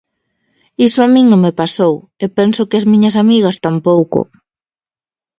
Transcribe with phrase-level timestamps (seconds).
[0.87, 1.93] Iso a min non me pasou,
[2.23, 4.19] e penso que ás miñas amigas tampouco.